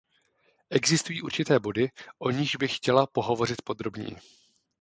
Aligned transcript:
Existují 0.69 1.21
určité 1.21 1.59
body, 1.59 1.91
o 2.19 2.31
nichž 2.31 2.55
bych 2.55 2.75
chtěla 2.77 3.07
pohovořit 3.07 3.61
podrobněji. 3.61 4.15